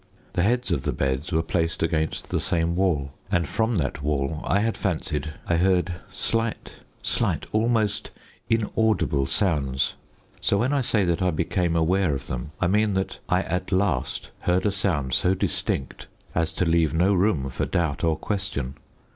The 0.33 0.41
heads 0.41 0.71
of 0.71 0.81
the 0.81 0.93
beds 0.93 1.31
were 1.31 1.43
placed 1.43 1.83
against 1.83 2.29
the 2.29 2.39
same 2.39 2.75
wall; 2.75 3.11
and 3.31 3.47
from 3.47 3.77
that 3.77 4.01
wall 4.01 4.41
I 4.43 4.57
had 4.61 4.75
fancied 4.75 5.31
I 5.47 5.57
heard 5.57 5.93
slight, 6.09 6.77
slight, 7.03 7.45
almost 7.51 8.09
inaudible 8.49 9.27
sounds. 9.27 9.93
So 10.41 10.57
when 10.57 10.73
I 10.73 10.81
say 10.81 11.05
that 11.05 11.21
I 11.21 11.29
became 11.29 11.75
aware 11.75 12.15
of 12.15 12.25
them 12.25 12.49
I 12.59 12.65
mean 12.65 12.95
that 12.95 13.19
I 13.29 13.43
at 13.43 13.71
last 13.71 14.31
heard 14.39 14.65
a 14.65 14.71
sound 14.71 15.13
so 15.13 15.35
distinct 15.35 16.07
as 16.33 16.51
to 16.53 16.65
leave 16.65 16.95
no 16.95 17.13
room 17.13 17.51
for 17.51 17.67
doubt 17.67 18.03
or 18.03 18.17
question. 18.17 18.77